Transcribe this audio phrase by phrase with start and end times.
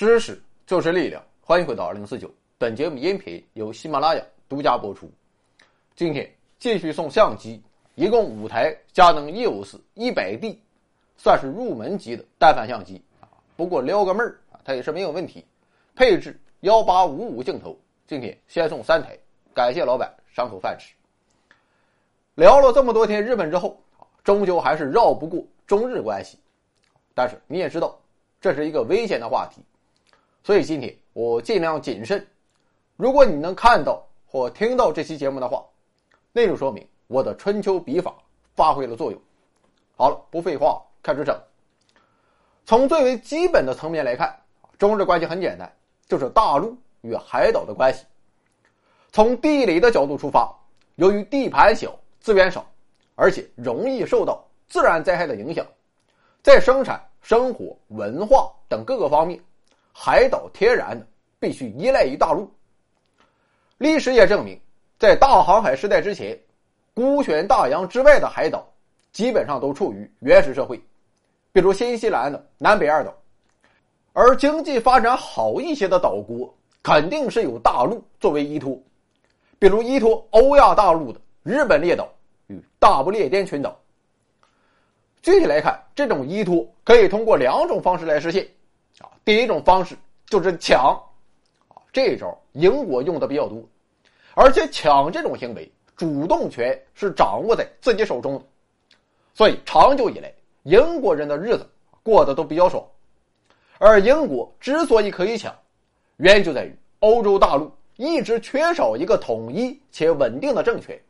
[0.00, 2.32] 知识就是力量，欢迎回到二零四九。
[2.56, 5.06] 本节目音频由喜马拉雅独家播出。
[5.94, 6.26] 今天
[6.58, 7.62] 继续送相机，
[7.96, 10.58] 一共五台佳能 EOS 一百 D，
[11.18, 13.28] 算是入门级的单反相机啊。
[13.58, 15.44] 不过撩个妹儿啊，它也是没有问题。
[15.94, 19.14] 配置幺八五五镜头，今天先送三台，
[19.52, 20.94] 感谢老板赏口饭吃。
[22.36, 23.78] 聊了这么多天日本之后，
[24.24, 26.38] 终究还是绕不过中日关系。
[27.14, 28.00] 但是你也知道，
[28.40, 29.60] 这是一个危险的话题。
[30.42, 32.26] 所以今天我尽量谨慎。
[32.96, 35.64] 如果你能看到或听到这期节目的话，
[36.32, 38.14] 那就说明我的春秋笔法
[38.54, 39.20] 发挥了作用。
[39.96, 41.38] 好了，不废话，开始整。
[42.64, 44.34] 从最为基本的层面来看，
[44.78, 45.70] 中日关系很简单，
[46.06, 48.04] 就是大陆与海岛的关系。
[49.12, 50.54] 从地理的角度出发，
[50.94, 52.64] 由于地盘小、资源少，
[53.14, 55.66] 而且容易受到自然灾害的影响，
[56.42, 59.40] 在生产、生活、文化等各个方面。
[59.92, 61.06] 海岛天然的
[61.38, 62.50] 必须依赖于大陆。
[63.78, 64.60] 历史也证明，
[64.98, 66.38] 在大航海时代之前，
[66.92, 68.66] 孤悬大洋之外的海岛
[69.12, 70.80] 基本上都处于原始社会，
[71.52, 73.14] 比如新西兰的南北二岛。
[74.12, 76.52] 而经济发展好一些的岛国，
[76.82, 78.78] 肯定是有大陆作为依托，
[79.58, 82.08] 比如依托欧亚大陆的日本列岛
[82.48, 83.78] 与大不列颠群岛。
[85.22, 88.46] 具体来看，这种依托可以通过两种方式来实现。
[89.30, 91.00] 第一种方式就是抢，
[91.68, 93.62] 啊，这一招英国用的比较多，
[94.34, 98.42] 而且抢这种行为主动权是掌握在自己手中的，
[99.32, 101.64] 所以长久以来英国人的日子
[102.02, 102.84] 过得都比较爽。
[103.78, 105.54] 而英国之所以可以抢，
[106.16, 111.00] 原因就在于欧洲大陆一直缺少一个统一且稳定的政权，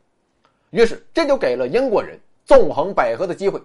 [0.69, 3.59] 于是这就给了英国人纵横捭阖的机会。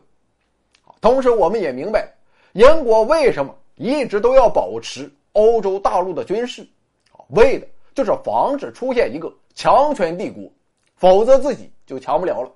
[1.03, 2.11] 同时，我们也明白
[2.55, 3.55] 英国为什么。
[3.77, 6.67] 一直都要保持欧洲大陆的军事，
[7.13, 10.51] 啊，为的就是防止出现一个强权帝国，
[10.97, 12.51] 否则自己就强不了了。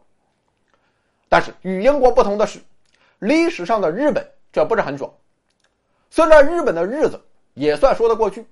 [1.29, 2.59] 但是与英国不同的是，
[3.19, 5.13] 历史上的日本这不是很爽。
[6.11, 7.21] 虽然日本的日子
[7.55, 8.45] 也算说得过去，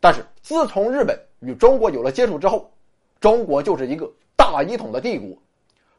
[0.00, 2.72] 但是自从日本与中国有了接触之后，
[3.20, 5.36] 中国就是一个大一统的帝国，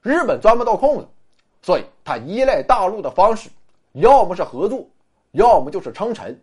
[0.01, 1.07] 日本钻不到空子，
[1.61, 3.49] 所以他依赖大陆的方式，
[3.93, 4.85] 要么是合作。
[5.31, 6.39] 要么就是称臣，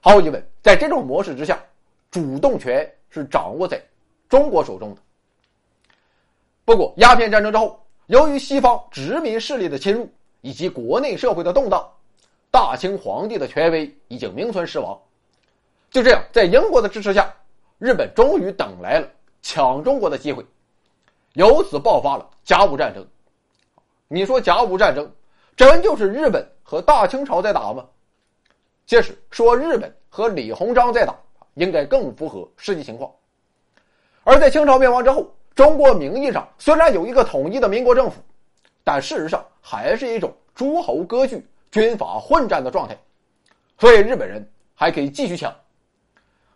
[0.00, 1.62] 毫无疑问，在这种模式之下，
[2.10, 3.80] 主动权是掌握在
[4.28, 5.00] 中国手中的。
[6.64, 10.08] 不过，鸦片战争之后，由于西方殖民势力的侵入
[10.40, 11.86] 以及国内社会的动荡，
[12.50, 14.98] 大清皇帝的权威已经名存实亡。
[15.90, 17.34] 就这样，在英国的支持下，
[17.78, 19.08] 日本终于等来了
[19.42, 20.46] 抢中国的机会，
[21.34, 23.06] 由此爆发了甲午战争。
[24.08, 25.12] 你说甲午战争，
[25.60, 26.42] 真就是日本？
[26.62, 27.84] 和大清朝在打吗？
[28.86, 31.14] 其实说日本和李鸿章在打，
[31.52, 33.12] 应该更符合实际情况。
[34.24, 38.22] 而在清朝灭亡之后，中国名义上虽然有一个统一的民国政府，
[38.82, 42.96] 但事实上还是一种诸侯割据、军阀混战的状态，
[43.78, 44.42] 所以日本人
[44.74, 45.54] 还可以继续抢。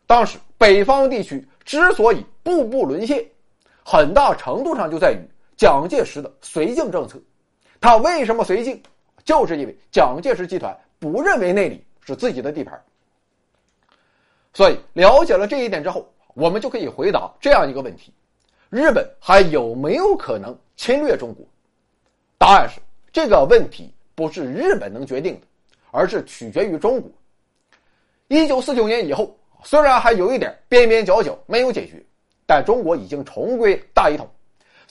[0.06, 3.22] 当时北方地区之所以步步沦陷，
[3.84, 5.19] 很大程度上就在于
[5.59, 7.20] 蒋介石的绥靖政策。
[7.82, 8.82] 他为什么绥靖？
[9.25, 12.79] 就是因为蒋介石集团不认为那里是自己的地盘，
[14.53, 18.12] 所以了解了这一点之后，我们就可以回答这样一个问题：
[18.69, 21.45] 日本还有没有可能侵略中国？
[22.37, 22.81] 答案是，
[23.12, 25.47] 这个问题不是日本能决定的，
[25.91, 27.11] 而是取决于中国。
[28.29, 32.05] 一九四九年以后，虽然还有一点边边角角没有解决，
[32.47, 34.29] 但中国已经重归大一统。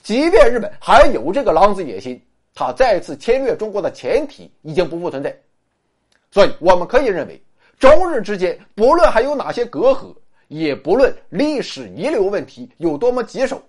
[0.02, 2.20] 即便日本还有这个狼子野心。
[2.54, 5.36] 他再次侵略中国的前提已经不复存在，
[6.30, 7.42] 所以我们可以认为，
[7.80, 10.14] 中日之间不论还有哪些隔阂，
[10.46, 13.60] 也不论历史遗留问题有多么棘手，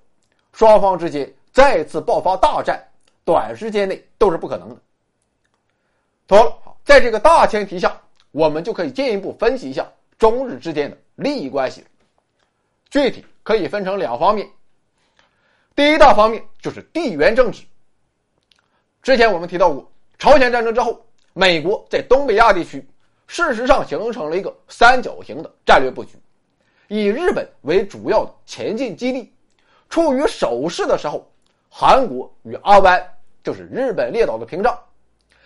[0.54, 2.80] 双方之间再次爆发大战，
[3.24, 4.78] 短时间内都是不可能的。
[6.28, 8.00] 妥了，在这个大前提下，
[8.32, 11.84] 我们就可以进一步分析一下中日之间的利益关系。
[12.92, 14.48] 具体可以分成两方面，
[15.76, 17.64] 第一大方面就是地缘政治。
[19.06, 19.88] 之前我们提到过，
[20.18, 21.00] 朝鲜战争之后，
[21.34, 22.84] 美国在东北亚地区，
[23.28, 26.18] 事实上形成了一个三角形的战略布局，
[26.88, 29.31] 以日本为主要的前进基地。
[29.90, 31.31] 处于守势的时候，
[31.69, 33.00] 韩国与阿湾
[33.44, 34.74] 就是日本列岛的屏障；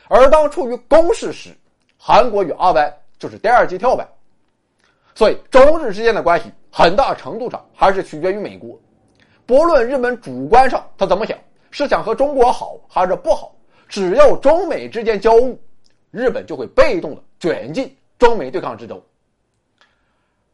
[0.08, 1.50] 而当处于攻势时，
[1.98, 4.08] 韩国与阿湾就是第二级跳板。
[5.14, 8.80] 所以，中日之间的关系很大程度上还是取决于美国。
[9.46, 11.38] 不论日本主观上他怎么想。
[11.72, 13.56] 是想和中国好还是不好？
[13.88, 15.58] 只要中美之间交恶，
[16.12, 19.02] 日本就会被动的卷进中美对抗之中。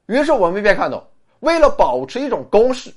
[0.06, 1.06] 于是我们便看到，
[1.40, 2.94] 为了保持一种攻势，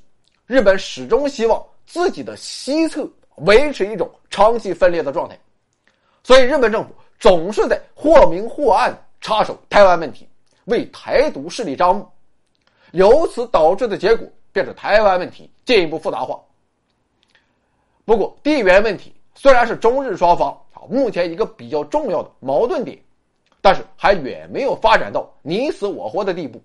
[0.46, 5.38] 日本始终希望自己的西侧维持一种长期分裂的状态，
[6.22, 10.28] 所以日本政府总是在或明或暗插手台湾问题，
[10.66, 12.08] 为台独势力张目，
[12.92, 16.38] 由此导致的结果便是台湾问题进一步复杂化。
[18.08, 22.98] 不过，地缘问题虽然是中日双方啊目前一个比较重要的矛盾点，
[23.60, 26.58] 但是还远没有发展到你死我活的地步。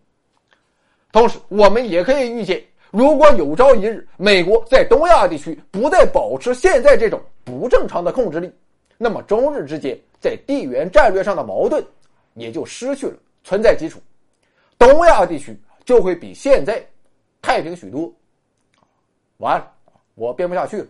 [1.11, 8.49] 同时，我们也可以预见，如果有朝一日美国在东亚地区不再保持现在这种不正常的控制力，
[8.97, 11.85] 那么中日之间在地缘战略上的矛盾
[12.35, 13.99] 也就失去了存在基础，
[14.77, 15.53] 东亚地区
[15.83, 16.81] 就会比现在
[17.41, 18.09] 太平许多。
[19.39, 19.69] 完了，
[20.15, 20.87] 我编不下去了。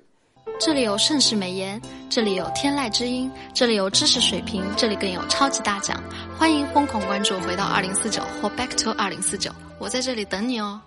[0.60, 6.02] 这里有盛世美颜，这里有天籁之音，这里有知识水平，这里更有超级大奖。
[6.38, 10.80] 欢迎疯狂关注，回到二零四九或 Back to 二零四九，我在这里等你哦。